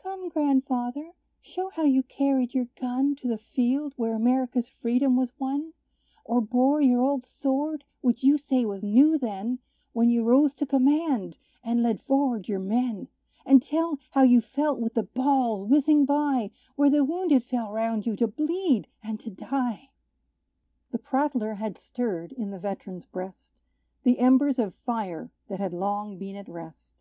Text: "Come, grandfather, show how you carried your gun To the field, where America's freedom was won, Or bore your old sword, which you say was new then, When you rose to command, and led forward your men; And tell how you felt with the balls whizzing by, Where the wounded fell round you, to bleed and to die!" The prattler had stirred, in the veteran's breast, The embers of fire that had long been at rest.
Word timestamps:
"Come, 0.00 0.28
grandfather, 0.28 1.10
show 1.40 1.70
how 1.70 1.82
you 1.82 2.04
carried 2.04 2.54
your 2.54 2.68
gun 2.80 3.16
To 3.16 3.26
the 3.26 3.36
field, 3.36 3.94
where 3.96 4.14
America's 4.14 4.68
freedom 4.68 5.16
was 5.16 5.32
won, 5.40 5.72
Or 6.24 6.40
bore 6.40 6.80
your 6.80 7.00
old 7.02 7.24
sword, 7.24 7.82
which 8.00 8.22
you 8.22 8.38
say 8.38 8.64
was 8.64 8.84
new 8.84 9.18
then, 9.18 9.58
When 9.92 10.08
you 10.08 10.22
rose 10.22 10.54
to 10.54 10.66
command, 10.66 11.36
and 11.64 11.82
led 11.82 12.00
forward 12.00 12.46
your 12.46 12.60
men; 12.60 13.08
And 13.44 13.60
tell 13.60 13.98
how 14.12 14.22
you 14.22 14.40
felt 14.40 14.78
with 14.78 14.94
the 14.94 15.02
balls 15.02 15.64
whizzing 15.64 16.04
by, 16.04 16.52
Where 16.76 16.88
the 16.88 17.04
wounded 17.04 17.42
fell 17.42 17.72
round 17.72 18.06
you, 18.06 18.14
to 18.18 18.28
bleed 18.28 18.86
and 19.02 19.18
to 19.18 19.30
die!" 19.30 19.90
The 20.92 21.00
prattler 21.00 21.54
had 21.54 21.76
stirred, 21.76 22.30
in 22.30 22.52
the 22.52 22.60
veteran's 22.60 23.04
breast, 23.06 23.56
The 24.04 24.20
embers 24.20 24.60
of 24.60 24.76
fire 24.76 25.32
that 25.48 25.58
had 25.58 25.72
long 25.72 26.18
been 26.18 26.36
at 26.36 26.48
rest. 26.48 26.94